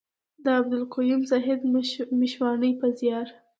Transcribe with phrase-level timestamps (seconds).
[0.43, 1.59] د عبدالقيوم زاهد
[2.21, 3.27] مشواڼي په زيار.